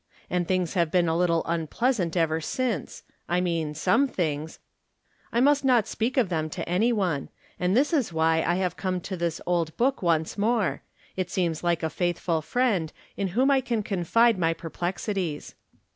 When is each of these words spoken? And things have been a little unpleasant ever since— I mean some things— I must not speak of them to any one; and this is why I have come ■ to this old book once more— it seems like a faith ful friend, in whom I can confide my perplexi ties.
And 0.31 0.47
things 0.47 0.73
have 0.73 0.89
been 0.89 1.07
a 1.07 1.15
little 1.15 1.43
unpleasant 1.45 2.17
ever 2.17 2.41
since— 2.41 3.03
I 3.29 3.39
mean 3.39 3.75
some 3.75 4.07
things— 4.07 4.57
I 5.31 5.39
must 5.39 5.63
not 5.63 5.85
speak 5.87 6.17
of 6.17 6.27
them 6.29 6.49
to 6.49 6.67
any 6.67 6.91
one; 6.91 7.29
and 7.59 7.77
this 7.77 7.93
is 7.93 8.11
why 8.11 8.41
I 8.41 8.55
have 8.55 8.75
come 8.75 8.99
■ 8.99 9.03
to 9.03 9.15
this 9.15 9.39
old 9.45 9.77
book 9.77 10.01
once 10.01 10.39
more— 10.39 10.81
it 11.15 11.29
seems 11.29 11.63
like 11.63 11.83
a 11.83 11.89
faith 11.91 12.17
ful 12.17 12.41
friend, 12.41 12.91
in 13.15 13.27
whom 13.37 13.51
I 13.51 13.61
can 13.61 13.83
confide 13.83 14.39
my 14.39 14.55
perplexi 14.55 15.13
ties. 15.13 15.53